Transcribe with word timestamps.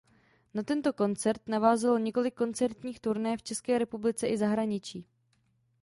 Na 0.53 0.63
tento 0.63 0.93
koncert 0.93 1.41
navázalo 1.49 1.97
několik 1.97 2.33
koncertních 2.33 2.99
turné 2.99 3.37
v 3.37 3.43
České 3.43 3.77
republice 3.77 4.27
i 4.27 4.35
v 4.35 4.39
zahraničí. 4.39 5.05